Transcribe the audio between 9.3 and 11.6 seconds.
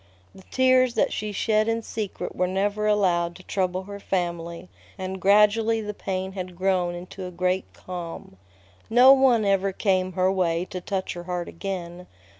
ever came her way to touch her heart